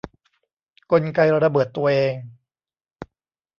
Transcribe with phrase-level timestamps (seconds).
[0.91, 2.13] กลไกระเบิดตัวเอง